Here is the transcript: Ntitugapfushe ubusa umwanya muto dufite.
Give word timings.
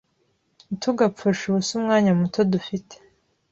Ntitugapfushe 0.67 1.43
ubusa 1.47 1.71
umwanya 1.79 2.11
muto 2.19 2.39
dufite. 2.53 2.95